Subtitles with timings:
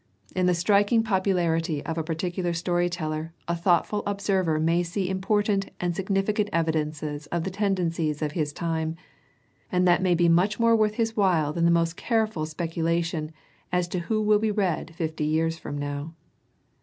[0.35, 5.07] In the striking pop ularity of a particular storyteller a thoughtful ob server may see
[5.07, 8.95] important and significant evidences of the tendencies of his time.
[9.71, 13.31] And that may be much more worth his while than the most careful specula tion
[13.71, 16.15] as to who will be read fifty years from now.